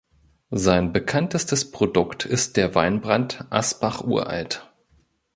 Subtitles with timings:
[0.55, 4.67] Sein bekanntestes Produkt ist der Weinbrand "Asbach Uralt".